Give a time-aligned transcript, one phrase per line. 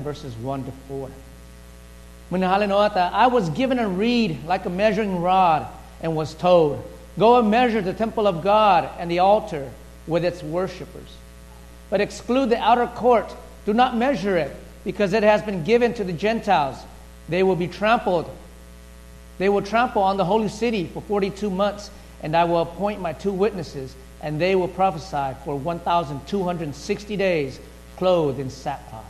[0.00, 1.10] 11, verses 1 to 4.
[2.32, 5.66] I was given a reed like a measuring rod
[6.00, 6.82] and was told,
[7.18, 9.70] Go and measure the temple of God and the altar
[10.06, 11.16] with its worshippers.
[11.90, 13.34] But exclude the outer court.
[13.66, 16.78] Do not measure it, because it has been given to the Gentiles.
[17.28, 18.30] They will be trampled.
[19.38, 21.90] They will trample on the holy city for 42 months,
[22.22, 27.60] and I will appoint my two witnesses, and they will prophesy for 1,260 days,
[27.96, 29.09] clothed in sackcloth.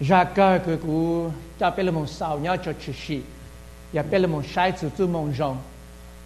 [0.00, 3.24] jacques que cu cha pe le mon sao nya cho chi chi
[3.92, 5.56] ya pe le mon shai zu zu mon jong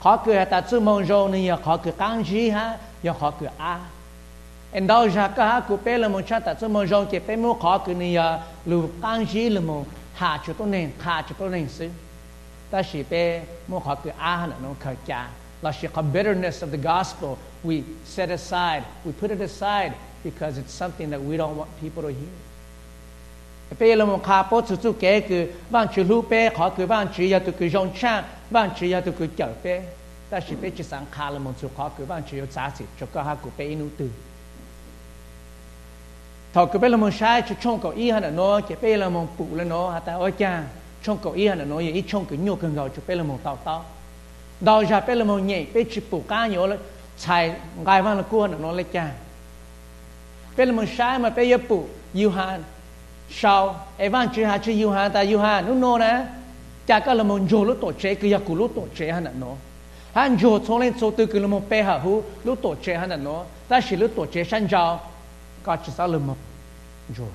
[0.01, 3.31] kho ke ta zu mon jong ni ya kho ke kang ji ha ya kho
[3.39, 3.79] ke a
[4.73, 7.37] en dao jacques ha cu pe le mon cha ta zu mon jong ke pe
[7.37, 11.35] mo kho ke ni ya lu kangi le mon ha cho to nen ha cho
[11.35, 11.89] to nen si
[12.71, 15.27] ta shi pe mo kho ke a na no ka cha
[15.63, 20.59] la shi ka bitterness of the gospel we set aside we put it aside because
[20.59, 22.50] it's something that we don't want people to hear
[23.79, 26.87] bây giờ mình khá bố chú chú kế cứ bạn chú lưu bê khó cứ
[26.87, 29.83] bạn chú yếu tụ cứ dòng trang bạn chú yếu tụ cứ chở bê
[30.31, 32.71] ta chỉ bê chú sáng khá là mình chú khó cứ bạn chú yếu giá
[32.79, 34.11] trị cho cơ hạ cụ bê inu tư
[36.53, 38.97] thọ cứ bê là mình sai chú chông cầu y hẳn là nó chỉ bê
[38.97, 40.63] là mình bụ là nó hạ ta ôi chà,
[41.03, 43.23] chông cầu y hẳn là nó y chông cứ nhô cường gầu chú bê là
[43.23, 43.85] mình tàu tàu
[44.61, 46.77] đào ra bê là mình nhảy bê chú bụ cá nhô là
[47.17, 49.11] xài ngài vang là cua hẳn là nó lấy chàng
[50.57, 52.63] bê là mình sai mà bê yếu bụ yếu hẳn
[53.31, 56.27] sau evan chỉ ha chỉ yêu ha ta yêu ha nó nó nè.
[56.87, 59.47] Cha cái là mình rồi lúc tổ chế cái giặc lúc tổ chế hắn nó
[60.15, 62.95] hắn rồi xong lên số tư cái là mình pe hà hu lúc tổ chế
[62.95, 65.01] hắn nó ta chỉ lúc tổ che sang giàu
[65.63, 66.37] có chỉ sao là mình
[67.17, 67.29] rồi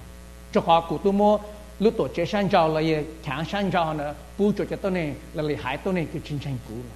[0.54, 1.40] cho họ cụ tôi mua
[1.80, 2.96] lúc tổ che sang giàu là gì?
[3.26, 6.22] Chẳng sang giàu nữa bu cho cho tôi này là lì hại tôi này cái
[6.26, 6.96] chính tranh cũ là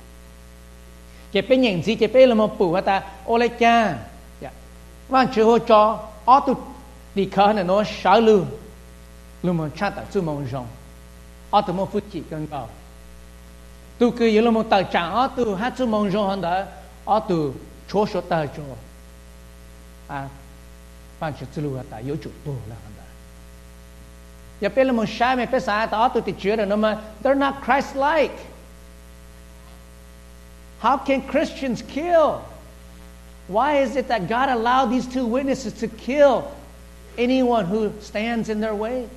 [1.32, 3.02] chế pe nhận gì chế pe là mình bù ta?
[3.26, 3.98] Ô lê cha.
[4.42, 4.52] Dạ.
[5.09, 6.56] Vâng chưa cho, ó tu
[7.16, 8.46] đi khờ nó sở lương.
[9.44, 10.68] Lu mo cha ta zu mo rong
[11.54, 11.86] a tu mo
[14.64, 16.68] ta cha ha rong han da
[17.88, 18.64] cho so ta cho
[20.10, 20.30] a
[21.90, 23.04] ta yo chu la han da.
[24.62, 28.38] Ya pe sha me pe sa ta ti no ma they're not Christ like
[30.80, 32.44] how can Christians kill?
[33.48, 36.50] Why is it that God allowed these two witnesses to kill
[37.18, 39.08] anyone who stands in their way?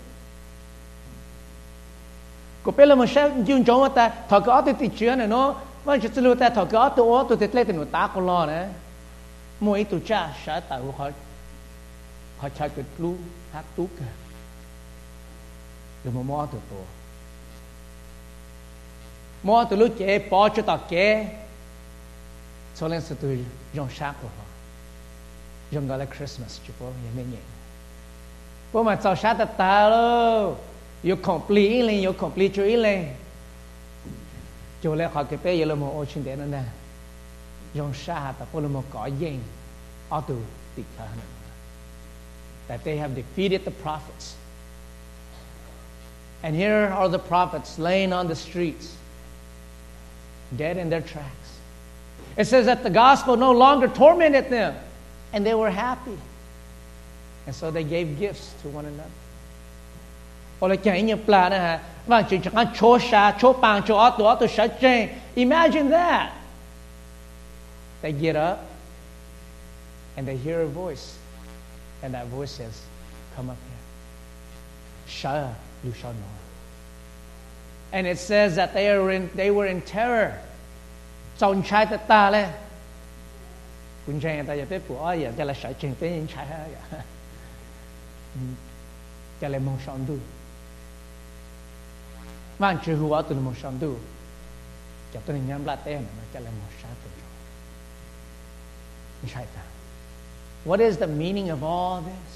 [2.64, 5.48] ก็เป็นละมันเชฟยืนจงว่าแต่ถอดก็ติดติดเชื้อเนี่ยเนาะ
[5.86, 8.62] มันจะรู้แต่ถอดก็ตัวตัวติดเล่นหนูตาคนรอนะ
[9.64, 11.06] มวยตัวจ้าสายตาเขา
[12.36, 13.14] เขาใช้จุดรู้
[13.54, 13.90] ฮักตุก
[16.00, 16.82] เดี๋ยวมามอตัวตัว
[19.46, 21.16] มอตัวรู้เจ็บปอจะตักเจ็บ
[22.74, 23.28] โซเลนสตู
[23.76, 24.46] ยองชักว่า
[25.74, 27.44] ยังก็เลยคริสต์มาสจุ๊บยังไม่เนี่ย
[28.70, 30.08] พวกมันจะชาตตาลู
[31.02, 33.14] yo complete ile yo complete cho ile
[34.82, 36.64] cho le họ cái bé yo lo mo o chin de na na
[37.74, 39.40] yong sha ta po lo mo ko yin
[40.10, 40.36] a tu
[40.76, 41.04] ti ka
[42.68, 44.34] that they have defeated the prophets.
[46.42, 48.96] And here are the prophets laying on the streets
[50.56, 51.58] dead in their tracks.
[52.36, 54.74] It says that the gospel no longer tormented them
[55.32, 56.18] and they were happy.
[57.46, 59.10] And so they gave gifts to one another
[60.68, 63.96] là chẳng như là nè ha và chỉ chẳng ăn chỗ xa chỗ bằng chỗ
[63.96, 66.32] ở tổ tổ sát trên imagine that.
[68.02, 68.58] They get up,
[70.16, 71.02] and they hear a voice,
[72.02, 72.82] and that voice says,
[73.36, 73.78] come up here.
[75.08, 75.48] Shah
[75.84, 76.28] you shall know.
[77.92, 80.32] And it says that they are in, they were in terror.
[81.38, 82.48] Trong trái ta ta lên
[84.06, 86.66] cũng chẳng ta giờ biết của ai giờ là sợ chuyện tới những trái ha
[89.40, 90.18] cái là mong sống được
[92.62, 93.90] man chi hu atul mo shan du
[95.12, 96.88] cha tu nyam la te ma cha la mo sha
[99.34, 99.62] sai ta.
[100.64, 102.32] what is the meaning of all this?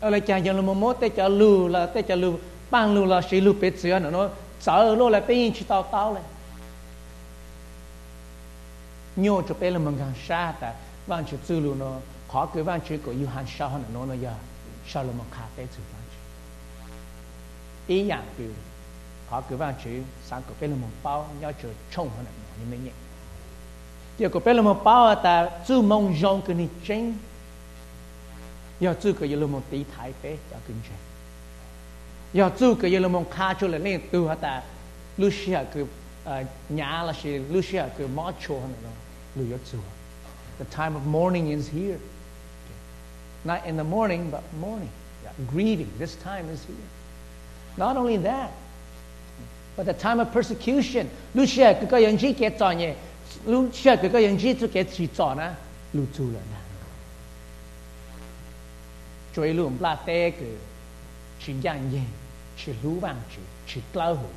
[0.00, 2.38] Ở lại cha yang mo mo te cha lu la te cha lu
[2.70, 4.28] bang lu la shi lu pe sia no
[4.60, 6.22] sợ lo là bên chỉ tao tao lên.
[9.16, 10.72] Nhiều chỗ bên là mình càng xa ta.
[11.06, 11.92] Vạn chữ tư lu nó,
[12.32, 14.32] khó cứ vạn chữ của yêu hàng sao hơn nó nó giờ
[14.86, 15.82] sao là một cà phê chữ
[17.86, 18.44] 一样的，
[19.28, 22.92] 好给完去，三个贝勒蒙包要去冲上来，你们念。
[24.16, 27.14] 第二个贝勒蒙包的做梦中跟你争，
[28.78, 30.90] 要做个耶路蒙地台北要跟争，
[32.32, 34.62] 要做个耶路蒙卡出来那都的，
[35.16, 35.86] 路西亚个
[36.24, 38.90] 呃 nhà là sẽ lúc sẽ cái mỏ chỗ này nó
[39.36, 39.78] lưu yếu chỗ.
[40.58, 41.98] The time of mourning is here.
[43.44, 44.88] Not in the morning, but morning.
[45.22, 45.32] Yeah.
[45.52, 45.88] Greeting.
[45.98, 46.76] This time is here.
[47.76, 48.50] Not only that
[49.76, 51.06] but the time of persecution,
[61.92, 62.00] nhỉ,
[62.56, 64.28] chỉ lu vang chỉ, chỉ lao hủ.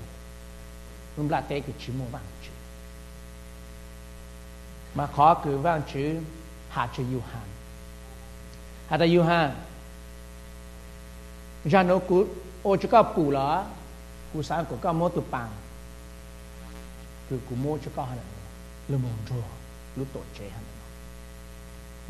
[1.18, 2.50] Lu bla tê cứ chỉ mua vang chỉ.
[4.96, 6.14] Mà khó cứ vang chỉ
[6.70, 7.48] hạ chỉ yu han.
[8.88, 9.52] Hạ han.
[11.66, 12.28] Ra nó cứ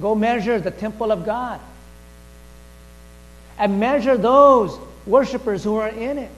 [0.02, 1.60] Go measure the temple of God.
[3.58, 6.32] And measure those worshippers who are in it.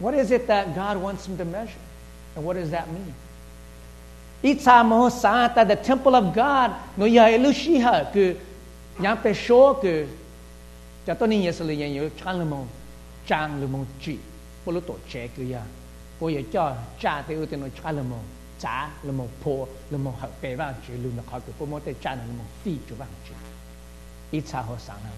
[0.00, 1.72] What is it that God wants him to measure?
[2.36, 3.14] And what does that mean?
[4.42, 8.36] Itza Mahosata, the temple of God, no ya elushiha, que
[9.00, 10.06] ya pesho que
[11.06, 12.66] já tô nem esse leão eu chang lemon,
[13.26, 14.18] chang lemon chi,
[14.64, 15.62] polo to che que ya,
[16.20, 18.20] po ya cho cha te ute no chang lemon,
[18.60, 21.94] cha lemon po lemon ha pe ba chi lu na ka que po mo te
[22.00, 23.32] cha na lemon ti chu ba chi.
[24.36, 25.10] Itza Hosana.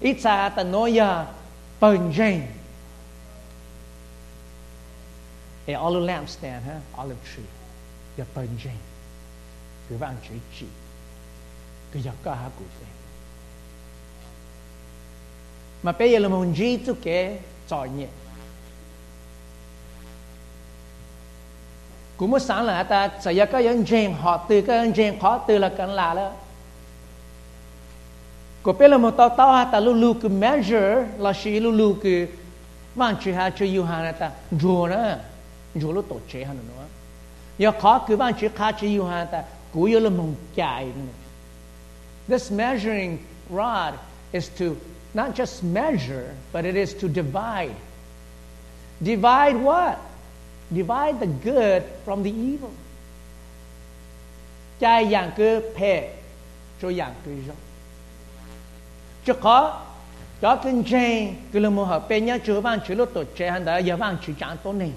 [0.00, 1.26] Itza ta no ya
[1.80, 2.46] penjen.
[5.66, 7.00] A olive lampstand, huh?
[7.00, 7.42] Olive tree.
[8.18, 8.70] 嘅本性，
[9.90, 10.66] 佢翻佢住，
[11.92, 12.86] 佢入家下故事。
[15.82, 16.46] mà bây giờ là một
[16.86, 17.38] tu kế
[17.68, 18.06] trò nhẹ.
[22.16, 23.84] Cũng sáng là ta sẽ giờ các nhân
[24.14, 26.32] họ từ các nhân gen khó từ là cần là đó.
[28.62, 32.26] Của bây là một tao tao ta lu cứ measure là chỉ lu cứ
[32.94, 34.30] mang chỉ ha chỉ yêu ta.
[34.50, 35.18] Dù nữa
[35.74, 36.84] dù lúc tổ chế hơn nữa
[37.58, 39.42] nhờ khó cứ ban chữ khá chữ yêu hà ta
[39.72, 40.86] cú yêu là mong chạy
[42.28, 43.18] This measuring
[43.50, 43.94] rod
[44.32, 44.64] is to
[45.14, 47.74] not just measure, but it is to divide.
[49.00, 49.96] Divide what?
[50.70, 52.70] Divide the good from the evil.
[54.80, 56.10] Chai yang cứ phe,
[56.82, 57.56] cho yang cứ rong.
[59.26, 59.82] Cho khó,
[60.40, 63.50] cho kinh chê cứ là mô hợp bên nhá chứa vang chứa lốt tổ chê
[63.50, 64.92] hẳn đó, giờ vang chứa chẳng tốt này.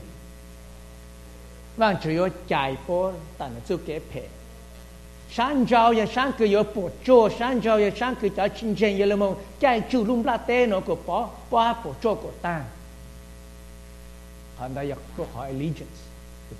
[1.77, 3.99] 万只有解波，但能做 ơi,
[5.29, 9.41] 上朝也上个月补做，上朝也上个月清晨有 kẹp kẹp.
[9.59, 10.81] Sáng
[11.49, 12.17] 包还不 giờ
[14.57, 16.01] 喊他要做好 allegiance，
[16.49, 16.55] 就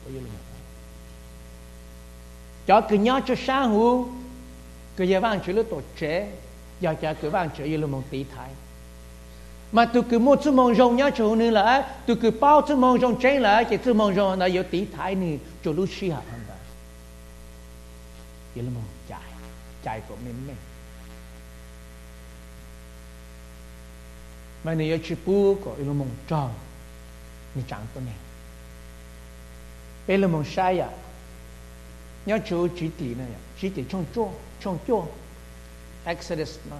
[3.36, 4.08] sáng, hú.
[4.98, 5.81] Cửa nhà vàng trời lướt tổ,
[9.72, 12.78] mà tôi cứ mua chút mong rong nhá, chỗ nữa là tôi cứ bao chút
[12.78, 15.90] mong rong chén là chỉ chút mong rong là yếu tí thái nữa chỗ lúc
[16.00, 16.42] xí hạt hơn
[18.58, 19.20] vậy là mong chạy
[19.84, 20.56] chạy của mình mình
[24.63, 26.53] mà nếu chỉ bu có là mong tròn
[27.56, 28.15] mình chẳng có này
[30.08, 30.89] bây là mong sai à
[32.25, 33.27] nhớ chỗ chỉ tỷ này
[33.62, 34.30] chỉ tỷ trong chỗ
[34.62, 35.06] trong chỗ
[36.06, 36.72] Exodus 9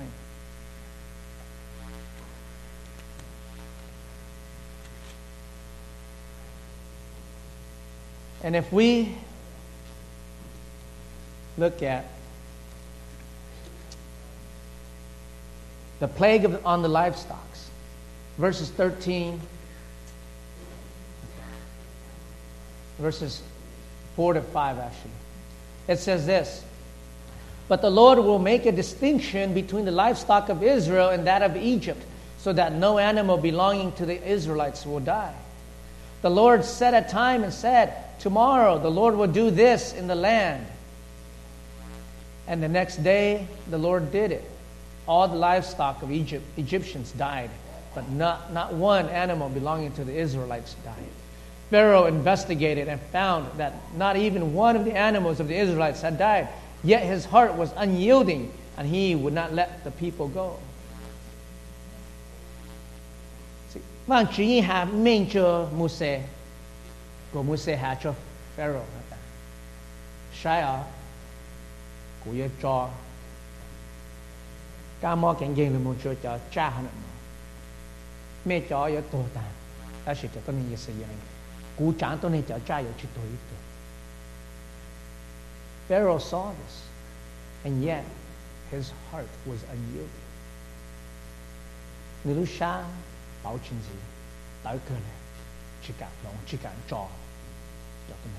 [8.44, 9.15] And if we
[11.58, 12.06] look at
[16.00, 17.48] the plague of, on the livestock,
[18.38, 19.39] verses 13,
[23.00, 23.41] verses
[24.15, 25.12] 4 to 5, actually.
[25.88, 26.63] It says this
[27.67, 31.56] But the Lord will make a distinction between the livestock of Israel and that of
[31.56, 32.03] Egypt,
[32.38, 35.36] so that no animal belonging to the Israelites will die.
[36.22, 40.15] The Lord set a time and said, Tomorrow the Lord will do this in the
[40.15, 40.67] land.
[42.47, 44.49] And the next day the Lord did it.
[45.07, 47.51] All the livestock of Egypt, Egyptians died,
[47.95, 51.11] but not, not one animal belonging to the Israelites died.
[51.71, 56.19] Pharaoh investigated and found that not even one of the animals of the Israelites had
[56.19, 56.49] died.
[56.85, 60.59] Yet his heart was unyielding, and he would not let the people go.
[63.71, 66.21] See, 万主义下命着 Moses
[67.38, 68.13] của Moses hạ cho
[68.56, 68.86] Pharaoh
[70.44, 70.84] sai ở
[72.25, 72.89] của yêu cho
[75.01, 76.88] ca mò cảnh diện là một chỗ cho cha hắn
[78.46, 79.41] mẹ cho yêu tổ ta
[80.06, 81.08] ta sẽ cho tôi nên sự yên
[83.24, 83.38] ít
[85.88, 86.82] Pharaoh saw this
[87.63, 88.03] and yet
[88.72, 90.27] his heart was unyielding.
[92.24, 92.86] Người lúc sáng
[93.44, 94.00] bảo chuyện gì
[94.63, 94.96] tới cơ
[96.24, 97.17] lòng
[98.10, 98.32] yaptım.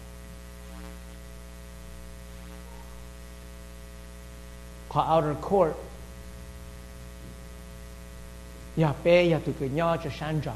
[4.88, 5.88] Kwa outer court
[8.78, 10.54] ya pe ya tu ke nya cho san zhao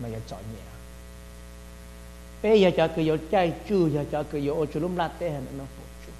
[0.00, 0.64] mà ya zao nhẹ
[2.42, 5.30] pe ya cho ke yo chai chu ya cho ke yo chu lum la te
[5.30, 6.12] han nó phụ chu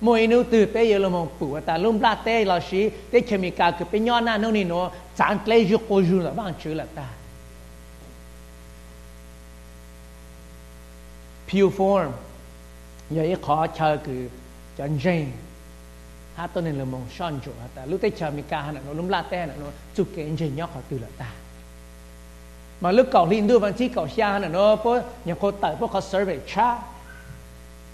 [0.00, 3.20] mỗi nữ từ pe ya lo mong phụ ta lum la te là sĩ te
[3.20, 6.30] chemi ka ke pe nya na no ni no zan tle ju ko ju la
[6.30, 7.06] bang chu la ta
[11.52, 12.10] pure form.
[13.16, 14.28] Ya khó chờ cứ
[14.78, 15.26] cho anh jane.
[16.34, 17.84] Ha tôi nên là mong son chỗ ta?
[17.86, 20.74] Lúc tới chờ mình ca nó lum la té nó chụp cái anh jane nhóc
[20.74, 21.30] họ từ là ta.
[22.80, 25.86] Mà lúc cậu liên đưa văn chí cậu xa nó có nhà cô tại bố
[25.86, 26.78] có survey cha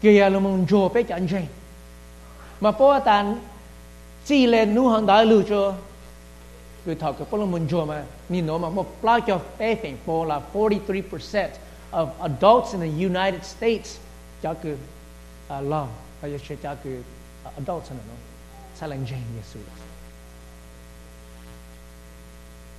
[0.03, 1.45] kia là mong chỗ bé anh jane.
[2.61, 3.35] Mà bố ta
[4.25, 5.75] chỉ lên nu hàng đại lưu cho.
[6.85, 9.75] Cứ thọ cái bố là mong chỗ mà, nhìn nó mà một bao cho bé
[9.75, 11.49] phèn bố là 43%
[11.95, 13.99] of adults in the United States
[14.43, 15.89] cho cái uh, love
[16.23, 17.03] hay sẽ cho cái
[17.57, 17.97] adults nó
[18.81, 19.23] challenging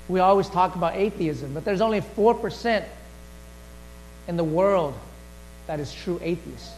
[0.07, 2.83] We always talk about atheism, but there's only 4%
[4.27, 4.93] in the world
[5.67, 6.73] that is true atheists.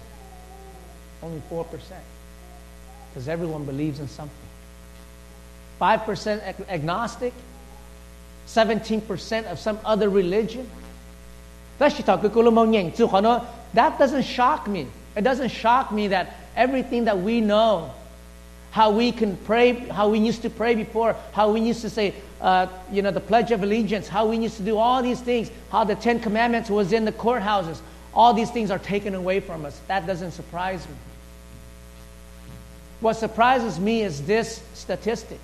[1.21, 1.65] Only 4%.
[3.09, 4.47] Because everyone believes in something.
[5.81, 7.33] 5% ag- agnostic,
[8.47, 10.69] 17% of some other religion.
[11.79, 11.97] That
[13.99, 14.87] doesn't shock me.
[15.15, 17.91] It doesn't shock me that everything that we know,
[18.71, 22.13] how we can pray, how we used to pray before, how we used to say,
[22.41, 25.49] uh, you know, the Pledge of Allegiance, how we used to do all these things,
[25.71, 27.79] how the Ten Commandments was in the courthouses.
[28.13, 29.79] All these things are taken away from us.
[29.87, 30.95] That doesn't surprise me.
[32.99, 35.39] What surprises me is this statistic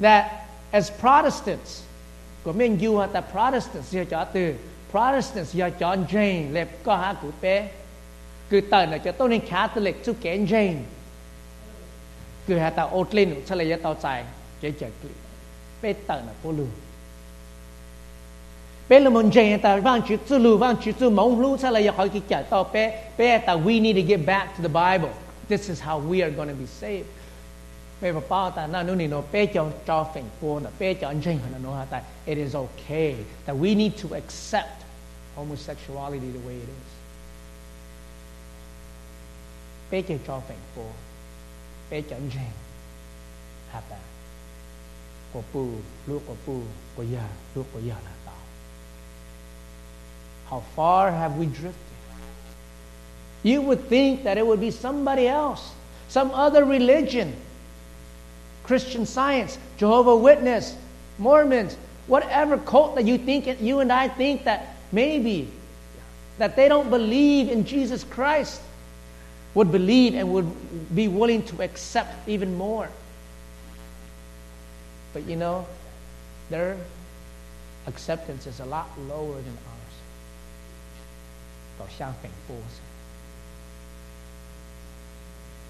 [0.00, 1.85] that as Protestants,
[2.46, 4.50] ก็เม่นยูฮะแต่ Protestant เสีจอตือ
[4.90, 7.54] Protestant เสีจอนเจนเล็บก็หากูเป้
[8.50, 10.76] คือเติร์นจะต้องในคาทอลิกสุแกนเจน
[12.46, 14.06] คือะแต่โอตลินเฉลยต่อใจ
[14.60, 15.12] เจเจกลี
[15.80, 16.66] เป้เติร์นนะพูดลู
[18.86, 22.82] เป้ลมันเจนแต่ว่างชิดซูลูว่างชิดซูมองรู้เฉลยขอยกิจต่อเป้
[23.16, 25.14] เป้แต่ we need to get back to the Bible
[25.50, 27.08] this is how we are going to be saved
[28.00, 29.22] bé bà bao ta na nung ni no.
[29.86, 34.08] cho phèn po na hả nó hả ta it is okay that we need to
[34.14, 34.84] accept
[35.34, 36.92] homosexuality the way it is.
[39.90, 40.82] bé cho cho phèn po
[41.90, 42.52] bé cho Jane
[43.70, 43.96] hả ta
[45.32, 45.68] của pu
[46.06, 46.60] lúc của pu
[46.96, 47.22] của giờ
[47.54, 48.34] lúc của giờ là tao
[50.50, 51.86] how far have we drifted?
[53.44, 55.62] You would think that it would be somebody else
[56.08, 57.32] some other religion
[58.66, 60.76] Christian Science, Jehovah Witness,
[61.18, 65.50] Mormons, whatever cult that you think you and I think that maybe
[66.38, 68.60] that they don't believe in Jesus Christ
[69.54, 72.88] would believe and would be willing to accept even more.
[75.14, 75.66] But you know,
[76.50, 76.76] their
[77.86, 79.96] acceptance is a lot lower than ours.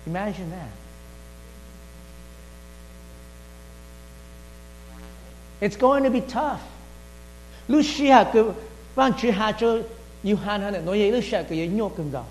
[0.07, 0.86] Imagine that.
[5.61, 6.61] It's going to be tough.
[7.69, 8.53] Lucia cứ
[8.95, 9.79] van chữ hà cho
[10.25, 12.27] Yuhan hả nói vậy Lucia cứ vậy nhô cưng gạo.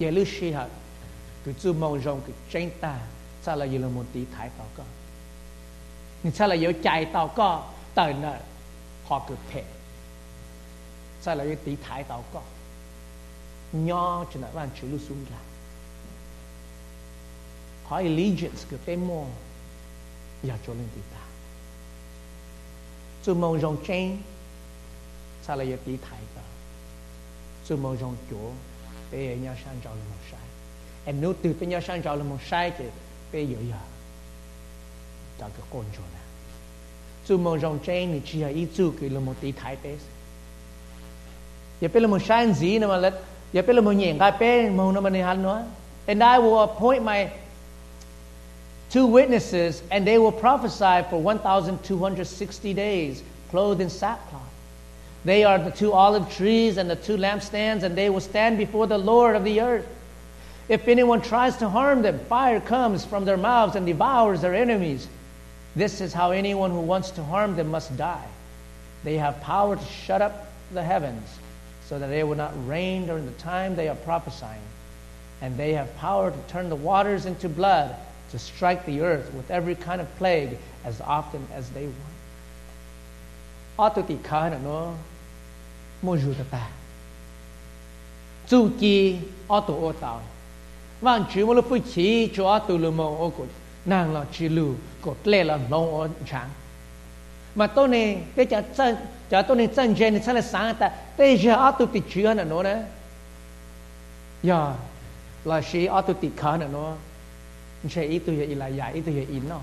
[0.00, 0.58] Vậy Lucia
[1.44, 2.98] cứ chú mong rong cứ tranh ta
[3.42, 4.84] sao là là một tí thái tao có.
[6.22, 7.04] Nhưng sao là yếu chạy
[7.94, 8.38] tờ nợ
[9.04, 9.64] họ cứ phê.
[11.22, 12.42] Sao là yếu tí thái tao có.
[13.72, 15.36] Nho cho nó van chữ lu xuống ra.
[17.84, 19.24] Họ allegiance cứ phê mô.
[19.24, 19.49] Giờ cho
[20.42, 21.20] lên tí ta.
[23.22, 24.16] Chú mong rong chen
[25.42, 26.42] sao lại tí thái ta.
[27.68, 28.36] chú mong rong chỗ
[29.12, 30.40] bê giờ nhau sang trào là một sai
[31.04, 32.84] em nếu từ bây nhau sang trào là một sai thì
[33.32, 33.76] bê giờ giờ
[35.40, 36.20] cho cái con chỗ nè.
[37.26, 39.96] chú mong rong chen thì chỉ là ý chú kỳ là một tí thái bê.
[41.80, 43.22] giờ bây là một sai gì nè mà lật.
[43.52, 45.64] giờ bây là một nhện cái bê mong nó mà nè hắn nữa.
[46.06, 47.26] and I will appoint my
[48.90, 54.42] two witnesses, and they will prophesy for 1,260 days, clothed in sackcloth.
[55.24, 58.86] They are the two olive trees and the two lampstands, and they will stand before
[58.86, 59.86] the Lord of the earth.
[60.68, 65.08] If anyone tries to harm them, fire comes from their mouths and devours their enemies.
[65.76, 68.26] This is how anyone who wants to harm them must die.
[69.04, 71.28] They have power to shut up the heavens
[71.86, 74.60] so that they will not rain during the time they are prophesying.
[75.42, 77.96] And they have power to turn the waters into blood,
[78.30, 81.96] to strike the earth with every kind of plague as often as they want.
[83.78, 84.94] Atoti kana no
[86.04, 86.60] mojutata.
[88.46, 90.20] Tsuki auto otao.
[91.00, 93.46] Van chu mo lo fu chi cho atu lu mo o ko
[93.86, 96.50] nang lo chi lu ko tle lo long o chang.
[97.54, 98.96] Mà tôi này cái chả chân
[99.30, 102.82] chả tôi này chân trên thì sẽ ta đây giờ atu ti chứa nữa nữa.
[104.42, 104.74] Ya
[105.44, 106.96] là sĩ atu ti khá nữa.
[106.96, 107.09] Sẽ
[107.84, 109.60] ít tu ya ilaya ít tu ya ino.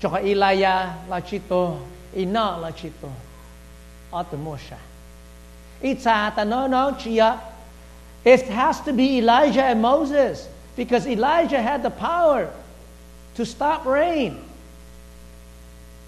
[0.00, 1.78] Cái ilaya là chi to
[2.14, 3.08] ina là chi to.
[4.12, 4.76] Atu Moshe.
[5.82, 7.38] Itza ta no no chia.
[8.24, 12.50] It has to be Elijah and Moses because Elijah had the power
[13.36, 14.42] to stop rain.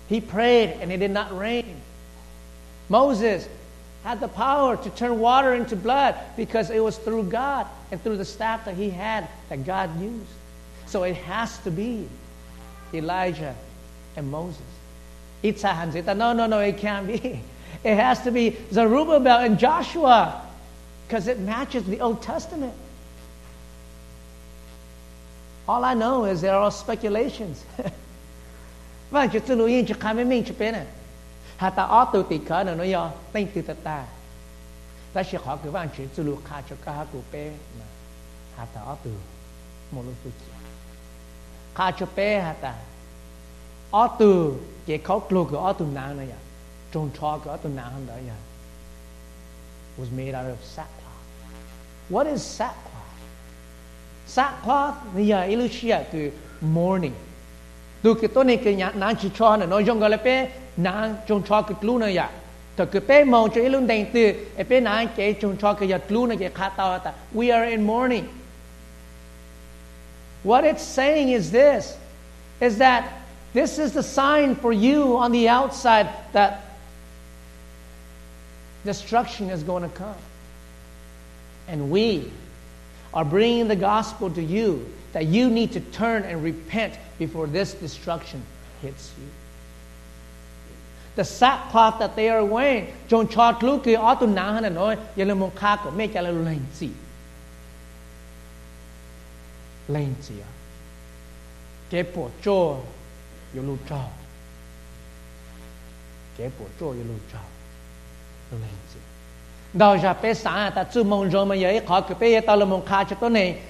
[0.09, 1.81] He prayed and it did not rain.
[2.89, 3.47] Moses
[4.05, 8.17] had the power to turn water into blood because it was through God and through
[8.17, 10.38] the staff that he had that God used.
[10.89, 12.09] So it has to be
[12.93, 13.55] Elijah
[14.17, 14.61] and Moses.
[15.43, 17.41] It's Itzahan said, no, no, no, it can't be.
[17.85, 20.43] It has to be Zerubbabel and Joshua
[21.07, 22.75] because it matches the Old Testament.
[25.69, 27.65] All I know is there are all speculations.
[41.79, 42.75] kha cho bê hả ta.
[43.91, 44.55] ở từ
[44.87, 46.41] cái khóc lô cái ở từ nào này à.
[46.93, 48.39] Trong cho cái ở từ nào hơn đó à.
[49.99, 52.11] Was made out of sackcloth.
[52.11, 52.89] What is sackcloth?
[54.27, 55.47] Sackcloth, giờ
[56.61, 57.13] mourning.
[58.03, 60.49] Đâu cái tôi này cái nhà nàng chỉ cho nó nói trong cái là bé
[60.77, 62.31] nàng trong cho cái lu này ya
[62.77, 65.93] thì cái bé mong cho ilun đành từ cái bé nàng cái trong cho cái
[65.93, 68.25] ya lu này cái khát tao ta we are in mourning
[70.43, 71.97] what it's saying is this
[72.61, 73.13] is that
[73.53, 76.65] this is the sign for you on the outside that
[78.85, 80.15] destruction is going to come.
[81.67, 82.31] And we
[83.13, 87.75] are bringing the gospel to you that you need to turn and repent before this
[87.75, 88.43] destruction
[88.83, 89.27] hits you.
[91.17, 94.97] The sackcloth that they are wearing, John chọt lúc kia ở tuần nào hơn nói,
[95.17, 95.35] giờ là
[99.89, 100.35] lên gì,
[101.91, 102.77] cái bộ cho,
[103.55, 104.05] yêu lu cho,
[106.39, 107.39] cái bộ cho yêu lu cho,
[108.51, 109.01] lên gì.
[109.73, 112.65] Đó là bé xã ta chú mong rồi mà giờ khó cái bé ta là
[112.65, 113.61] mong khá cho tôi này,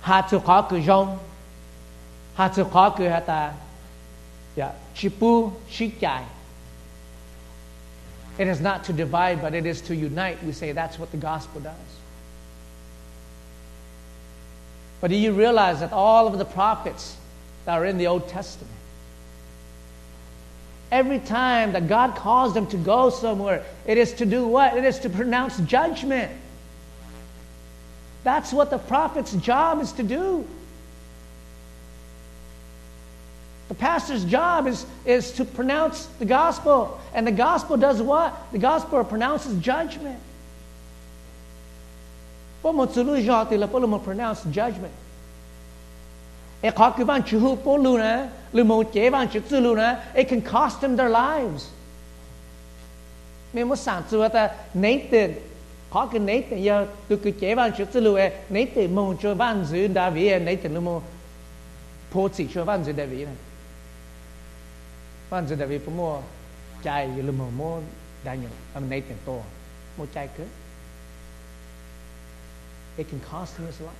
[0.00, 1.18] hạ chú khó cứ rong,
[2.34, 3.52] hạ chú khó cứ hạ ta,
[4.56, 6.24] dạ, yeah, chipu chikai.
[8.38, 10.36] It is not to divide, but it is to unite.
[10.46, 11.97] We say that's what the gospel does.
[15.00, 17.16] But do you realize that all of the prophets
[17.64, 18.74] that are in the Old Testament,
[20.90, 24.76] every time that God calls them to go somewhere, it is to do what?
[24.76, 26.32] It is to pronounce judgment.
[28.24, 30.46] That's what the prophet's job is to do.
[33.68, 36.98] The pastor's job is, is to pronounce the gospel.
[37.12, 38.34] And the gospel does what?
[38.50, 40.18] The gospel pronounces judgment.
[42.62, 44.94] Po më cëllu zhati le po lë pronounce judgment.
[46.60, 46.74] It
[50.28, 51.70] can cost them their lives.
[53.52, 53.62] Me
[70.36, 70.44] to.
[72.98, 73.90] It can cost him his life.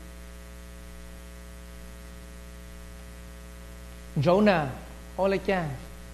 [4.21, 4.69] Jonah,
[5.19, 5.65] ole cha.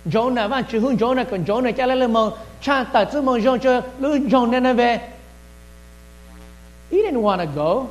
[0.07, 3.81] Jonah van chữ hương Jonah còn Jonah cha lấy mong cha ta mong Jonah cho
[4.01, 4.99] Jonah na về.
[6.91, 7.89] He didn't want to go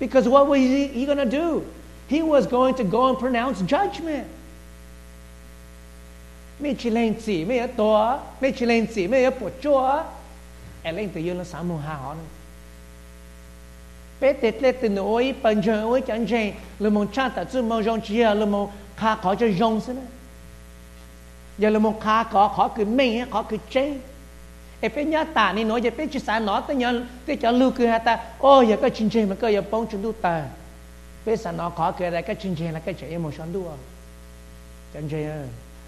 [0.00, 1.62] because what was he, he going to do?
[2.08, 4.26] He was going to go and pronounce judgment.
[6.60, 10.02] Mấy chỉ lên chỉ ở tòa, mấy chỉ ở bộ chúa.
[10.82, 12.14] Em lên tự nhiên là sáng mùng hà họ.
[14.20, 18.46] Peut-être les noy chân oi kanjen le mon chata tu rong jon chia à, le
[18.46, 20.00] mon kha khó cho rong jon sene.
[21.58, 24.00] Ya le mon kha khó khó cứ men khó cứ chen.
[24.80, 26.92] E pe nya ta ni nói ya pe chi sa nó ta nya
[27.26, 29.86] te cho lưu cứ ha ta o ya ka chân chen mà ka ya pong
[29.86, 30.44] chân du ta.
[31.24, 33.64] Pe sa nó khó cứ ra ka chân chen là ka che mo shon chân
[34.92, 35.44] Kanjen ya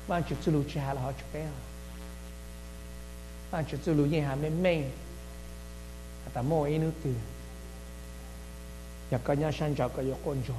[0.09, 1.47] mà chỉ tu lưu chi hà là họ chụp bé.
[3.53, 4.85] Mà chỉ tu lu ye ha men men.
[6.33, 7.11] Ta mo e nu tu.
[9.11, 10.55] Cho có giờ con cho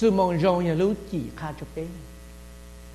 [0.00, 1.86] tu mong rong nhà lu chỉ khá chụp pe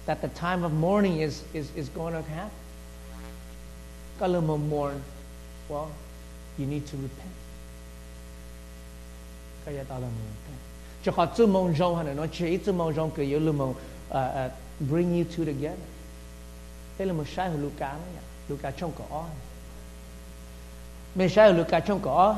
[0.08, 2.49] that the time of mourning is, is, is going to happen.
[4.19, 5.01] Kalau mau mourn,
[5.69, 5.89] well,
[6.58, 7.36] you need to repent.
[9.65, 10.60] Kaya tala mo repent.
[11.03, 13.73] Cho họ tu mong rong hả nó chỉ tu mong rong cái lu mong
[14.80, 15.77] bring you two together.
[16.97, 18.19] Đây là một sai của Luca đó nhỉ.
[18.49, 18.71] Luca
[21.15, 22.36] mesai luka trong cỏ.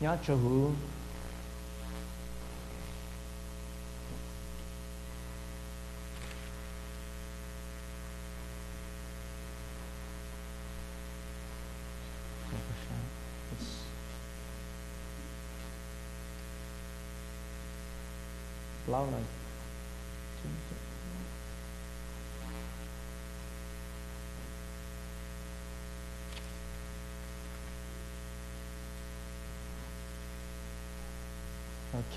[0.00, 0.70] Nhớ cho hữu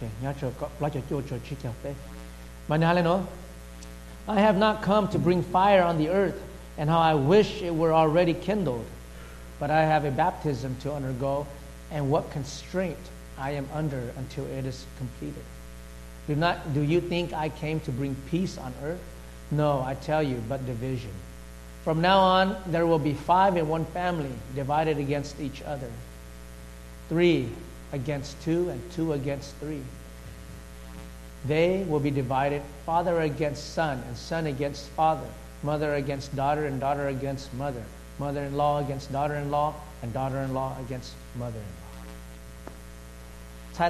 [0.02, 1.94] Eh?
[3.02, 3.26] Nữa.
[4.28, 6.42] I have not come to bring fire on the earth,
[6.78, 8.86] and how I wish it were already kindled.
[9.60, 11.48] But I have a baptism to undergo,
[11.92, 12.98] and what constraint
[13.38, 15.44] I am under until it is completed.
[16.28, 19.02] Do not do you think I came to bring peace on earth?
[19.50, 21.12] No, I tell you, but division.
[21.84, 25.90] From now on, there will be five in one family, divided against each other.
[27.10, 27.50] Three
[27.94, 29.82] against two and two against three.
[31.46, 35.28] They will be divided father against son and son against father,
[35.64, 37.84] mother against daughter and daughter against mother,
[38.20, 39.74] mother in law against daughter in law,
[40.04, 41.82] and daughter in law against mother in law.
[43.74, 43.90] Sai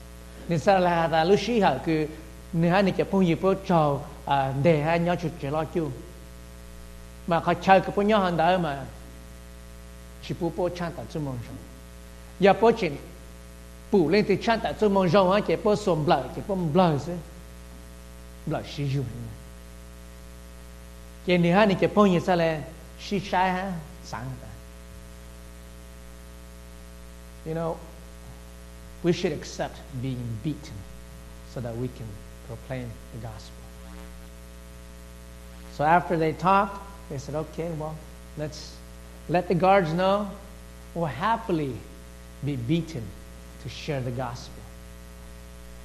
[0.47, 1.77] nên sao là ta lúc xí ha?
[1.85, 2.07] cứ
[2.53, 5.63] nên ha, này chỉ phong gì bố trò à để ha, nhau chụp chỉ lo
[5.63, 5.89] chu
[7.27, 8.85] mà họ chơi cái bố nhau hàng đó mà
[10.27, 11.57] chỉ bố bố chăn tại chung mong rong
[12.39, 12.89] giờ bố chỉ
[13.91, 16.55] bù lên thì chăn tại chung mong rong ha, chỉ bố xôm bờ chỉ bố
[16.55, 17.13] bờ chứ.
[18.45, 19.05] Bờ sử dụng
[21.25, 22.61] chỉ nên ha, này chỉ phong gì sao là
[22.99, 23.73] xí sai ha
[24.05, 24.47] sáng ta
[27.45, 27.75] you know
[29.03, 30.73] we should accept being beaten
[31.53, 32.07] so that we can
[32.47, 33.55] proclaim the gospel.
[35.73, 37.95] So after they talked, they said, okay, well,
[38.37, 38.75] let's
[39.29, 40.29] let the guards know
[40.93, 41.73] we'll happily
[42.45, 43.03] be beaten
[43.63, 44.61] to share the gospel.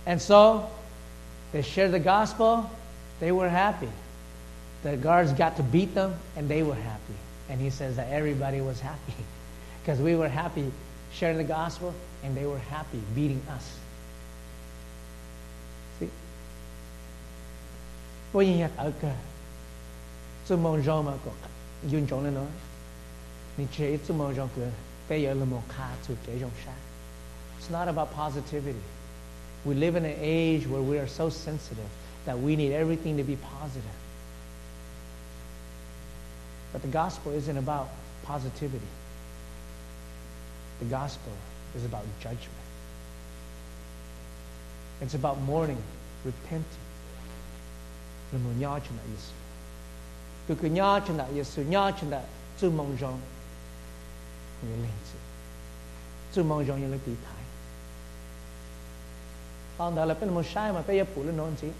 [0.06, 0.68] And so
[1.52, 2.70] they shared the gospel,
[3.20, 3.88] they were happy.
[4.82, 7.14] The guards got to beat them, and they were happy.
[7.48, 9.14] And he says that everybody was happy
[9.82, 10.70] because we were happy
[11.12, 13.64] sharing the gospel, and they were happy beating us.
[16.00, 16.08] See?
[18.32, 19.12] Có gì nhạc ở cờ.
[20.48, 21.30] Tôi mong rong mà có
[21.90, 22.46] duyên trọng lên nói.
[23.56, 24.70] Ni chế tôi mong rong cửa.
[25.08, 26.74] Bây giờ là một khá tôi chế trong sát.
[27.60, 28.80] It's not about positivity.
[29.64, 31.88] We live in an age where we are so sensitive
[32.24, 33.96] that we need everything to be positive.
[36.72, 37.88] But the gospel isn't about
[38.24, 38.86] positivity.
[40.78, 41.32] The gospel
[41.76, 42.66] is about judgment.
[45.00, 45.82] It's about mourning,
[46.24, 46.86] repenting.
[48.32, 49.32] Là một nho trên đại Giêsu.
[50.46, 52.24] Từ cái nho trên đại Giêsu, nho trên đại
[52.60, 53.20] chú mong rong
[54.62, 55.18] như lên chứ.
[56.32, 57.42] Chú mong rong như lên tí thái.
[59.78, 61.70] Còn đó là bên sai mà bây giờ phụ lên nôn chứ.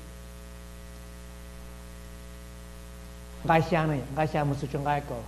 [3.45, 5.21] Gai xa này, gai xa một trong gai cổ.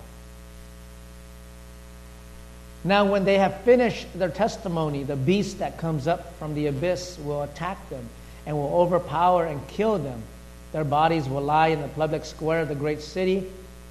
[2.83, 7.17] Now, when they have finished their testimony, the beast that comes up from the abyss
[7.19, 8.07] will attack them
[8.45, 10.23] and will overpower and kill them.
[10.71, 13.45] Their bodies will lie in the public square of the great city,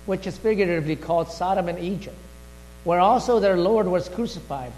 [0.06, 2.16] which is figuratively called Sodom and Egypt,
[2.84, 4.72] where also their Lord was crucified.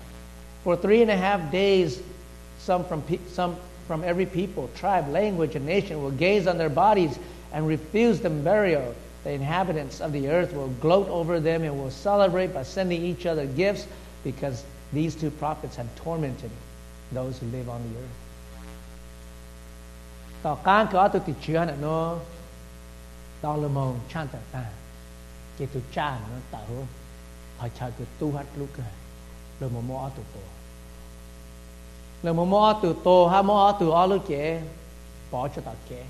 [0.65, 2.03] For three and a half days,
[2.59, 7.17] some from, some from every people, tribe, language, and nation will gaze on their bodies
[7.53, 8.95] and refuse them burial
[9.25, 13.27] the inhabitants of the earth will gloat over them and will celebrate by sending each
[13.27, 13.87] other gifts
[14.25, 16.51] because these two prophets have tormented
[17.13, 18.19] those who live on the earth.
[20.45, 21.89] តោះកានក៏ទៅទីជាណណ
[23.45, 24.65] ដល់លមងឆន្ទតា
[25.59, 26.17] គេទៅចាន
[26.55, 26.65] តើ
[27.61, 28.79] ហើយឆៅគឺទូហាត់លុក
[29.63, 30.43] លមមអត់ទៅ
[32.27, 34.45] លមមអត់ទៅហមអត់ទៅអលុកគេ
[35.33, 36.01] បោចតកគេ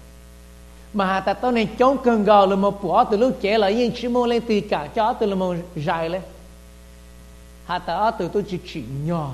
[0.92, 3.92] mà ta tao này chống cơn gò là một bỏ từ lúc trẻ là yên
[3.94, 6.22] chỉ mua lên từ cả cho từ là một dài lên.
[7.66, 9.33] Hà ta từ tôi chỉ chỉ nhỏ.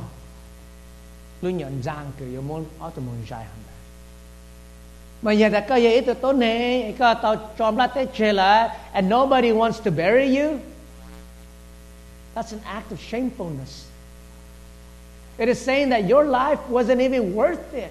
[1.42, 3.66] Lúc nhận giang kiểu yêu môn, ở từ một dài hơn
[5.22, 8.78] mà giờ ta có vậy từ tối này, có tao chọn lá tới trẻ là,
[8.92, 10.58] and nobody wants to bury you.
[12.34, 13.86] That's an act of shamefulness.
[15.38, 17.90] It is saying that your life wasn't even worth it.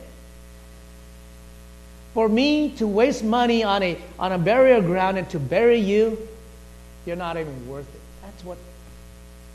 [2.15, 6.17] For me to waste money on a, on a burial ground and to bury you,
[7.06, 8.01] you're not even worth it.
[8.23, 8.58] That's what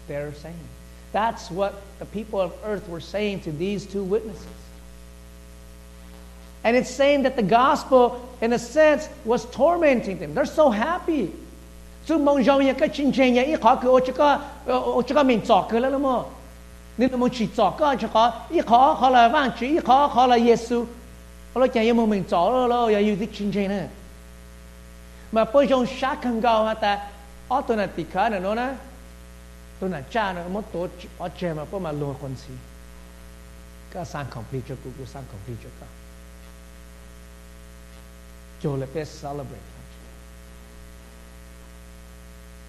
[0.06, 0.54] they're saying.
[1.12, 4.46] That's what the people of earth were saying to these two witnesses.
[6.62, 10.34] And it's saying that the gospel, in a sense, was tormenting them.
[10.34, 11.32] They're so happy.
[12.06, 12.74] Zhong ya.
[16.98, 17.06] Ni
[20.50, 20.86] yesu
[21.54, 21.66] lo
[25.44, 27.06] bây giờ sát không cao hả ta
[27.48, 28.74] ở tôi là tì khá này nó nè
[29.80, 30.86] tôi là cha nó mất tổ
[31.18, 32.54] ở trẻ mà bây mà lùa con gì
[33.90, 35.86] cái sang complete cho cô cô sang complete cho cả
[38.62, 39.70] cho là phải celebrate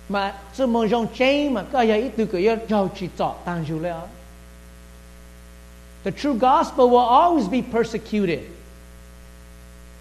[0.10, 3.36] mà sự mong dòng chế mà cái gì ít từ cái yêu giàu chỉ chọn
[3.46, 3.96] tăng dù lẽ
[6.04, 8.50] The true gospel will always be persecuted.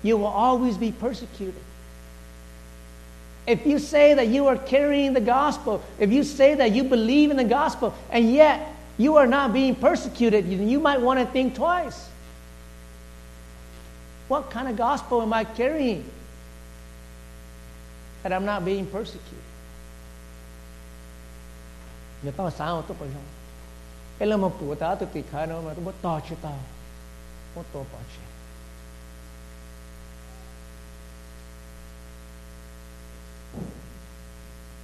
[0.03, 1.63] You will always be persecuted.
[3.47, 7.31] If you say that you are carrying the gospel, if you say that you believe
[7.31, 8.61] in the gospel, and yet
[8.99, 12.09] you are not being persecuted, you might want to think twice.
[14.29, 16.05] What kind of gospel am I carrying
[18.23, 19.45] that I'm not being persecuted?
[22.23, 23.25] Người ta sao tôi phải không?
[24.19, 24.75] Cái là một của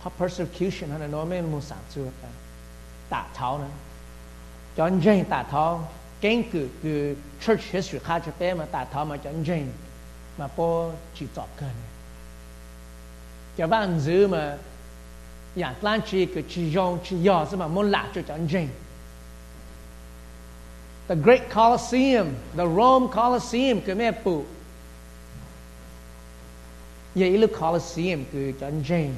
[0.07, 2.11] họ persecution hay là nói với muốn sản xuất.
[3.09, 3.69] Tạ tháo nữa.
[4.77, 5.89] Cho anh Jane tạ tháo.
[6.21, 7.17] Kinh cử cử
[7.47, 9.67] church history khá cho bé mà tạ tháo mà cho anh Jane.
[10.39, 11.71] Mà bố chỉ tọt cần
[13.57, 14.57] cho bạn giữ mà
[15.55, 18.69] nhà lan chi cử chỉ dùng chỉ dò mà muốn lạc cho cho anh Jane.
[21.09, 24.45] The great Colosseum, the Rome Colosseum cái mẹ phụ.
[27.15, 29.13] Vậy lúc Colosseum cứ cho anh Jane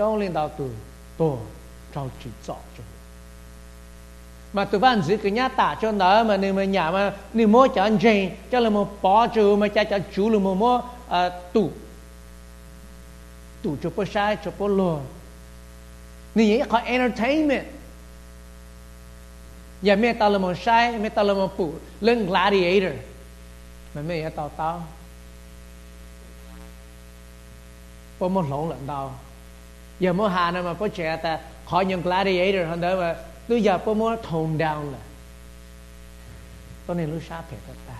[0.00, 0.70] cho lên đạo từ
[1.16, 1.38] tổ,
[1.94, 2.84] trao chỉ rõ cho
[4.52, 7.48] mà tụi bạn giữ cái nhà tạ cho nó mà nếu mà nhà mà nếu
[7.48, 10.54] mua cho anh chênh cho là một bỏ chú mà cha cho chú là một
[10.54, 11.70] mua à, tủ
[13.62, 15.00] tủ cho bố sai, cho bố lừa.
[16.34, 17.66] Nếu vậy có entertainment,
[19.82, 22.98] giờ mẹ tao là một sai, mẹ tao là một phụ, lên gladiator,
[23.94, 24.82] mà mẹ tao tao.
[28.18, 29.14] Bố một lỗ lận tao
[30.00, 33.16] giờ mua hà nào mà có trẻ ta khỏi những gladiator hơn đó mà
[33.48, 34.98] tôi giờ có mua tone down là.
[36.86, 37.94] Tôi nên lúc sát phải ta.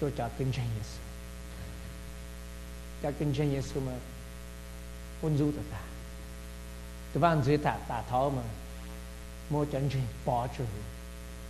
[0.00, 1.00] Cho cho kinh doanh Giêsu.
[3.02, 3.92] Cho kinh doanh Giêsu mà
[5.22, 5.80] quân du ta.
[7.12, 8.42] Tôi van dưới ta ta thọ mà
[9.50, 10.64] mua chân trình bỏ chữ.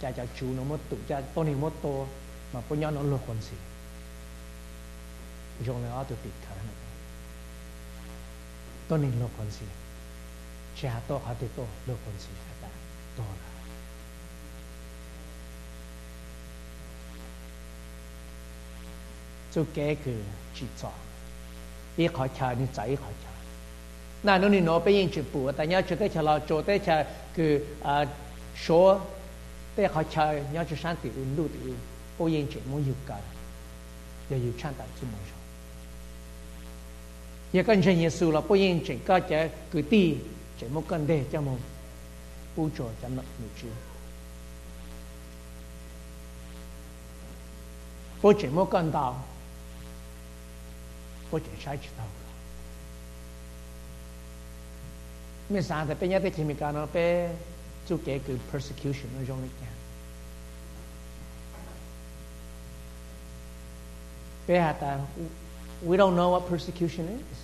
[0.01, 2.07] Cha cha chú nó mất tụ, cha tôi này mất to
[2.53, 3.57] mà có nhau nó lột con gì.
[5.67, 6.82] Dùng nó tôi tịt thở nữa
[8.93, 9.67] Nó nên nó có gì?
[10.77, 12.29] Trẻ tôi, họ thì tôi đâu có gì?
[12.49, 12.69] Thật ra
[13.17, 13.33] tôi là
[19.55, 20.15] tôi, tôi kể cái
[20.55, 20.91] chị dò,
[21.97, 22.97] cái khó chơi, cái giải
[37.53, 39.35] 也跟着耶穌啦，不應整家者
[39.73, 40.17] 佢啲，
[40.59, 41.59] 這麼跟的，這麼
[42.55, 43.69] 不做怎麼唔做？
[48.21, 49.23] 不這麼跟到，
[51.31, 52.05] 不這才知道。
[55.49, 57.29] 咩生就邊一啲前面講咯，邊
[57.87, 59.73] 做幾句 persecution 嗰種嚟嘅。
[64.47, 64.99] bé hạt ta
[65.85, 67.39] we don't know what persecution is.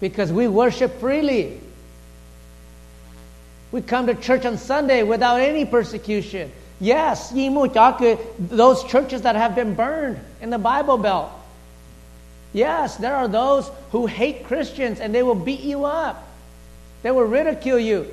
[0.00, 1.60] Because we worship freely.
[3.72, 6.50] We come to church on Sunday without any persecution.
[6.80, 11.30] Yes, those churches that have been burned in the Bible Belt.
[12.52, 16.26] Yes, there are those who hate Christians and they will beat you up.
[17.02, 18.12] They will ridicule you.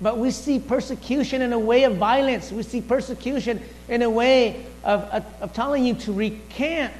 [0.00, 2.52] But we see persecution in a way of violence.
[2.52, 6.94] We see persecution in a way of, of, of telling you to recant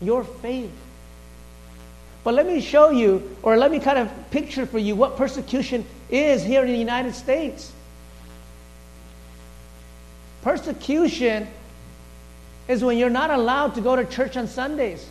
[0.00, 0.70] your faith.
[2.24, 5.84] But let me show you, or let me kind of picture for you what persecution
[6.10, 7.72] is here in the United States.
[10.42, 11.48] Persecution
[12.68, 15.06] is when you're not allowed to go to church on Sundays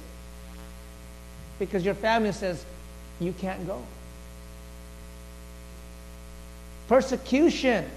[1.59, 2.65] because your family says
[3.19, 3.81] you can't go.
[6.91, 7.89] Persecution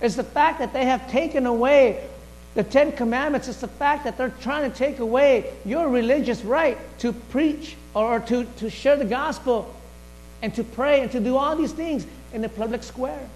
[0.00, 2.06] is the fact that they have taken away
[2.54, 3.48] the Ten Commandments.
[3.48, 8.20] It's the fact that they're trying to take away your religious right to preach or
[8.20, 9.74] to, to share the gospel
[10.40, 13.28] and to pray and to do all these things in the public square.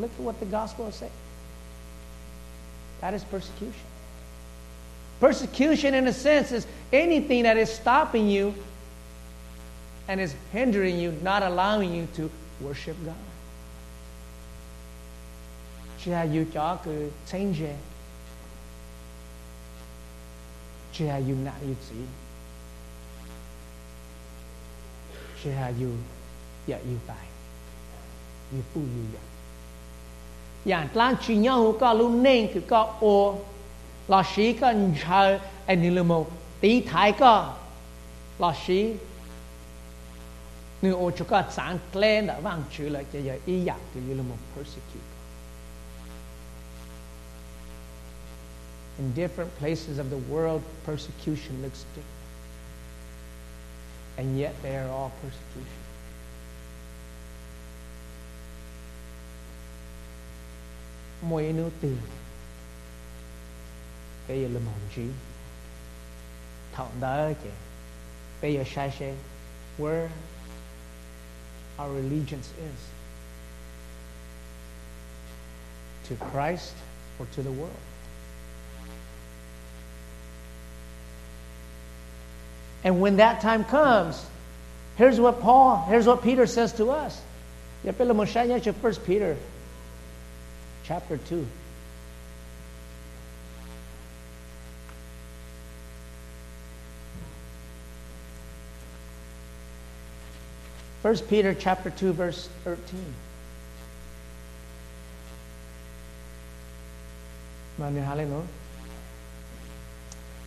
[0.00, 1.12] Look at what the gospel is saying.
[3.02, 3.86] That is persecution.
[5.20, 8.52] Persecution, in a sense, is anything that is stopping you
[10.08, 12.28] and is hindering you, not allowing you to
[12.60, 13.14] worship God.
[16.02, 17.76] Giaiuciò 그 생제
[20.92, 22.06] Giaiu나 유지
[25.40, 25.94] Giaiu
[26.66, 27.26] ya dạ yêu bài
[28.52, 29.20] yêu bu yêu ya
[30.64, 30.76] dạ.
[30.76, 33.38] ya dạ, lan chi nhau có lu nên cứ có ô.
[34.08, 36.26] Là sĩ có chờ anh lưu mô.
[36.60, 37.54] Tí thái có.
[38.38, 38.94] Là sĩ
[40.82, 44.00] nếu ô cho có sáng lên đã vang chữ lại cho giờ ý dạng thì
[44.00, 45.11] lưu mô persecute.
[48.98, 52.06] In different places of the world, persecution looks different.
[54.18, 55.82] And yet they are all persecution.
[68.64, 69.14] sai
[69.78, 70.10] where
[71.78, 72.88] our allegiance is
[76.08, 76.74] to Christ
[77.18, 77.70] or to the world
[82.84, 84.24] And when that time comes,
[84.96, 87.20] here's what Paul, here's what Peter says to us.
[87.84, 89.36] Ya pela Moshe First Peter
[90.84, 91.46] chapter 2.
[101.02, 103.04] First Peter chapter 2 verse 13.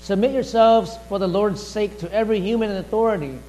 [0.05, 3.39] Submit yourselves for the Lord's sake to every human authority,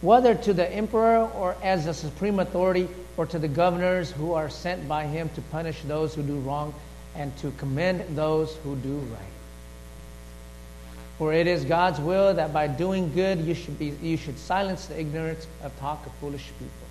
[0.00, 4.50] whether to the emperor or as the supreme authority or to the governors who are
[4.50, 6.74] sent by him to punish those who do wrong
[7.14, 9.22] and to commend those who do right.
[11.16, 14.86] For it is God's will that by doing good you should, be, you should silence
[14.86, 16.88] the ignorance of talk of foolish people.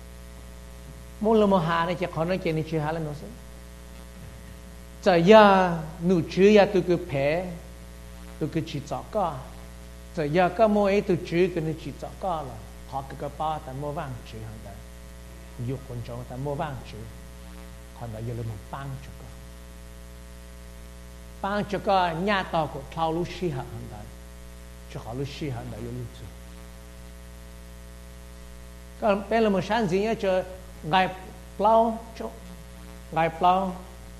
[5.02, 7.44] Ni ya pe
[8.39, 9.27] tu ku chi za ka.
[10.15, 12.55] Za ya ka mo e tu chu ku ni chi za ka la.
[12.91, 14.71] Ha ka pa ta mo wang chu hang da.
[15.65, 16.97] 有观众但冇帮助，
[17.97, 19.23] 看到有人冇帮助个，
[21.39, 23.95] 帮助个伢到个套路适合很大，
[24.91, 26.19] 就好路适合的有路子。
[28.99, 30.31] ก็เป็นละมันชันจริงๆจะ
[30.89, 30.95] ไง
[31.55, 31.73] เปล่า
[32.17, 32.31] ช่วง
[33.13, 33.53] ไงเปล่า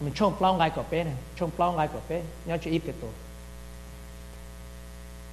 [0.04, 1.08] มันช่วงเปล่าไงก็เป็น
[1.38, 3.12] ช่วงเปล่าไงก็เป็นเนี่ยจะอีกตัว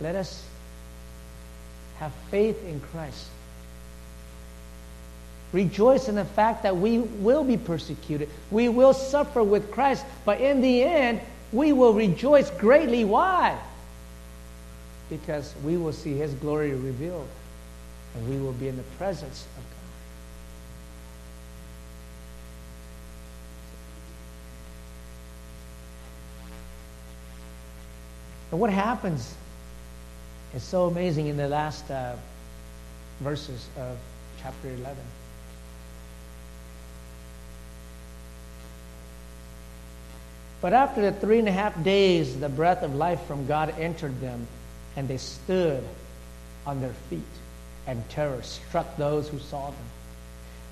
[0.00, 0.44] Let us
[1.98, 3.26] have faith in Christ.
[5.52, 8.28] Rejoice in the fact that we will be persecuted.
[8.50, 11.20] We will suffer with Christ but in the end
[11.52, 13.04] we will rejoice greatly.
[13.04, 13.58] Why?
[15.08, 17.28] Because we will see his glory revealed
[18.14, 19.74] and we will be in the presence of God
[28.50, 29.34] And what happens
[30.54, 32.14] is so amazing in the last uh,
[33.20, 33.96] verses of
[34.40, 34.96] chapter 11.
[40.60, 44.20] But after the three and a half days, the breath of life from God entered
[44.20, 44.46] them,
[44.96, 45.84] and they stood
[46.66, 47.20] on their feet,
[47.86, 49.84] and terror struck those who saw them.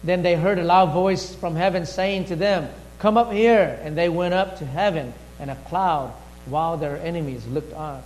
[0.05, 2.69] Then they heard a loud voice from heaven saying to them,
[2.99, 3.79] Come up here.
[3.83, 6.15] And they went up to heaven, and a cloud
[6.47, 8.03] while their enemies looked on.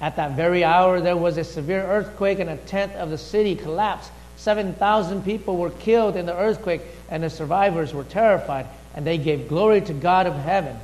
[0.00, 3.56] At that very hour, there was a severe earthquake, and a tenth of the city
[3.56, 4.10] collapsed.
[4.36, 9.48] 7,000 people were killed in the earthquake, and the survivors were terrified, and they gave
[9.48, 10.76] glory to God of heaven.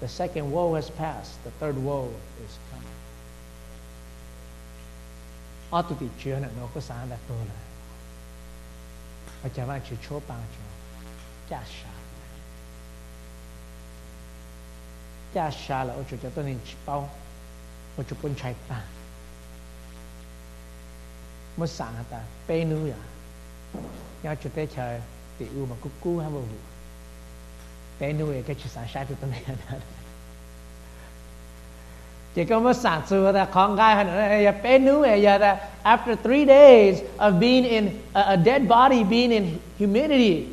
[0.00, 2.10] The second woe has passed, the third woe
[2.44, 2.88] is coming.
[5.70, 6.08] Atuti
[15.34, 17.10] ô chủ cho tôi nên bao
[17.96, 18.80] ô chủ pun chạy ta
[22.10, 22.96] ta bê nu ya
[24.22, 24.98] nhau chủ tế chờ
[25.38, 26.58] tỷ u mà cú cú hay bao vụ
[28.00, 29.42] bê nu ya cái chủ sáng sai tôi này
[32.34, 35.56] chỉ có mới sáng xưa ta con gái hơn nữa ya bê nu ya ta.
[35.82, 40.46] After three days of being in a, a dead body being in humidity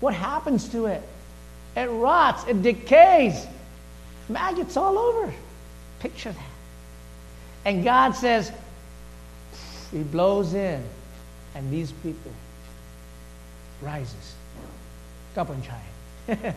[0.00, 1.00] what happens to it?
[1.74, 3.46] It rots it decays
[4.28, 5.32] Maggots all over.
[6.00, 6.50] Picture that.
[7.64, 8.52] And God says,
[9.90, 10.82] He blows in,
[11.54, 12.32] and these people
[13.82, 14.34] rises.
[15.34, 15.80] Khá chế.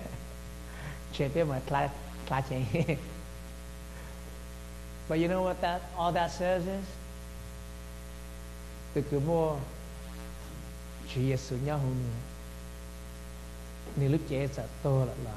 [5.10, 6.86] But you know what that all that says is?
[8.94, 9.04] Từ
[14.30, 15.36] chế sợ tôi là là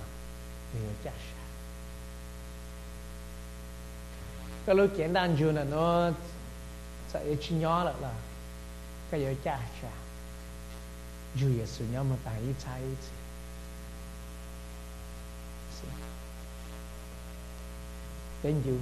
[4.66, 6.10] cái lối kiện đang dù là nó
[7.08, 8.14] sẽ chỉ nhớ lại là
[9.10, 9.90] cái giờ cha cha
[11.34, 12.96] dù giờ sự nhớ mà tại ít sai ít
[18.42, 18.76] đến dù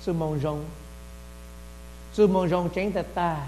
[0.00, 0.64] sự mong rong
[2.12, 3.46] sự mong rong tránh ta ta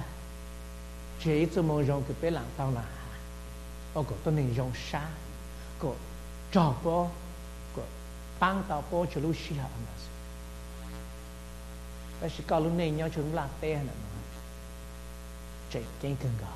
[1.24, 2.84] chỉ sự mong rong cái bé lặng tao là
[3.94, 5.08] ô cổ tôi nên rong xa
[5.78, 5.94] cổ
[6.52, 7.06] trò bó
[7.76, 7.82] cổ
[8.40, 9.92] băng tao bó cho lúc xí hạ mà
[12.20, 12.44] và chỉ
[12.90, 13.92] nhau chúng là tê hả nó
[15.72, 16.50] chạy trên cần gạo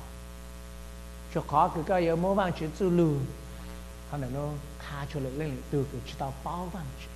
[1.33, 3.13] cho khó cứ cái yếu mô vang chữ tư lù
[4.09, 4.49] họ là nó
[4.79, 7.07] khá cho lực lên từ cái chỉ tao bao vang chứ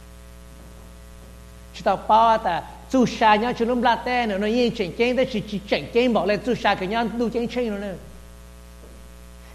[1.74, 5.24] chỉ tao bao ta chú xa nhau chúng là tê nó yên chạy trên đó
[5.32, 7.96] chỉ chạy trên bỏ lên chú xa cái nhau tu trên trên nó nữa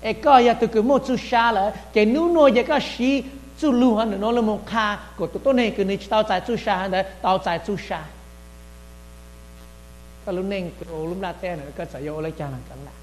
[0.00, 3.22] ê, có ya từ cái mô chú xa là, cái nụ nô ya có xí
[3.60, 6.40] chú lưu hả nó là một khá của tụi tôi này, cứ này tao tại
[6.46, 8.04] chú xa hả tao tại chú xa
[10.23, 12.95] ก็รู้เน่งโอ้ลุ่มลาเต้เนี่ยก็จะโยเลยจานังกันละ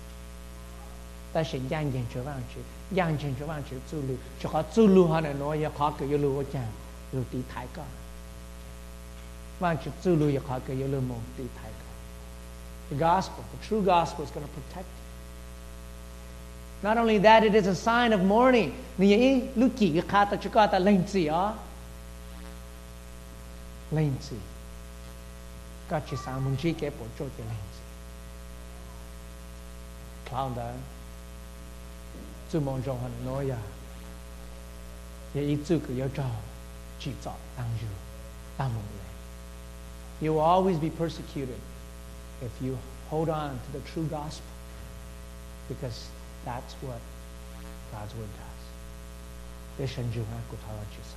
[1.32, 2.62] แต่สิ่งย่างเย็นช่วยว่างชื่
[2.98, 6.68] ย่างเย็นช่วยว่างชื่อจูลูเฉพาะจูลูฮะเนี่ยน้อยอย่าขอเกิดยลูว่าจาง
[7.10, 7.84] อยู่ตีท้ายก็
[9.62, 11.92] ว่างชื่อจูลูอย่าขอเกิดยลูมงตีท้ายก็
[12.92, 15.02] The gospel, the true gospel is going to protect you.
[16.82, 18.74] Not only that, it is a sign of mourning.
[18.98, 21.54] Ni lu ki ka ta chukata lên gì á.
[36.99, 37.87] Chỉ cho tăng dư
[38.57, 39.07] tăng mong lệ
[40.21, 41.59] you will always be persecuted
[42.41, 42.77] if you
[43.09, 44.57] hold on to the true gospel
[45.69, 46.09] because
[46.45, 47.01] that's what
[47.91, 48.63] God's word does.
[49.77, 51.16] Để sân dùng của thảo chỉ sao.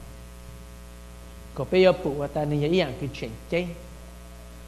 [1.55, 3.63] có rong của bây giờ phụ ta nên ý dạng cái chuyện chứ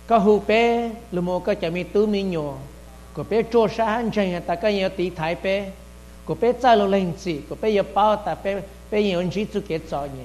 [0.08, 2.58] có hù bé lu mô có chả mi tứ mi nhỏ
[3.14, 5.72] có bé trô sa hắn chân ta có nhiều tí thái bé
[6.26, 8.62] có bé trả lo lên gì có bé giờ bao ta bé
[8.92, 10.24] bé nhiều chỉ chú kế cho nhỉ.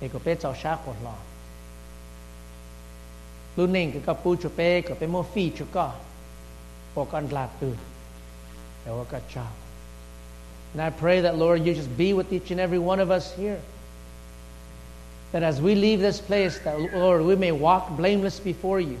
[0.00, 1.14] Thì có bé cho sa khổ lo
[3.56, 5.92] lu nên cái cái pu chú bé có bé mua phi chú có.
[6.94, 7.74] Bỏ con lạc từ.
[8.86, 9.42] Để có cho.
[10.76, 13.38] And I pray that, Lord, you just be with each and every one of us
[13.38, 13.58] here.
[15.32, 18.98] That as we leave this place, that, Lord, we may walk blameless before you.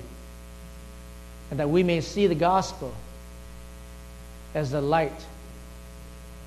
[1.50, 2.94] And that we may see the gospel
[4.54, 5.26] as the light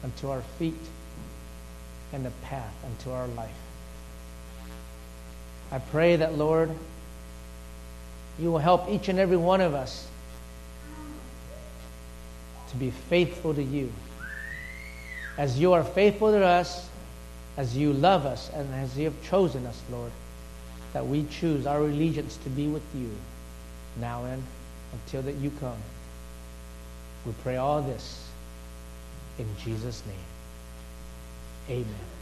[0.04, 0.74] unto our feet
[2.14, 3.50] and the path unto our life.
[5.72, 6.70] I pray that, Lord,
[8.40, 10.08] you will help each and every one of us
[12.70, 13.92] to be faithful to you.
[15.38, 16.88] As you are faithful to us,
[17.58, 20.12] as you love us, and as you have chosen us, Lord,
[20.93, 23.10] that we choose our allegiance to be with you
[23.99, 24.43] now and
[24.91, 25.78] until that you come.
[27.26, 28.30] We pray all this
[29.38, 31.78] in Jesus' name.
[31.80, 32.14] Amen.